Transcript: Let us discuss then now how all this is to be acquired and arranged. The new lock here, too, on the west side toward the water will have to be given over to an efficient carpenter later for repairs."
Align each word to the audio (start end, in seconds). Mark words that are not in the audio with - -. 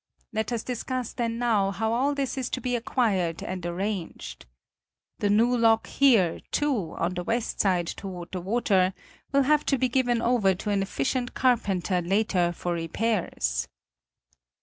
Let 0.33 0.51
us 0.51 0.63
discuss 0.63 1.13
then 1.13 1.37
now 1.37 1.69
how 1.69 1.93
all 1.93 2.15
this 2.15 2.35
is 2.35 2.49
to 2.57 2.59
be 2.59 2.75
acquired 2.75 3.43
and 3.43 3.63
arranged. 3.63 4.47
The 5.19 5.29
new 5.29 5.55
lock 5.55 5.85
here, 5.85 6.39
too, 6.49 6.95
on 6.97 7.13
the 7.13 7.23
west 7.23 7.59
side 7.61 7.85
toward 7.85 8.31
the 8.31 8.41
water 8.41 8.95
will 9.31 9.43
have 9.43 9.63
to 9.67 9.77
be 9.77 9.89
given 9.89 10.19
over 10.19 10.55
to 10.55 10.71
an 10.71 10.81
efficient 10.81 11.35
carpenter 11.35 12.01
later 12.01 12.51
for 12.51 12.73
repairs." 12.73 13.67